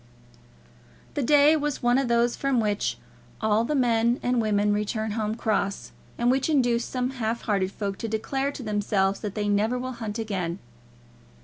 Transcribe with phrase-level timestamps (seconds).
[1.13, 2.97] The day was one of those from which
[3.39, 7.99] all the men and women return home cross, and which induce some half hearted folk
[7.99, 10.57] to declare to themselves that they never will hunt again.